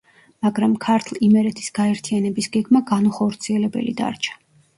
[0.45, 4.37] მაგრამ ქართლ-იმერეთის გაერთიანების გეგმა განუხორციელებელი დარჩა.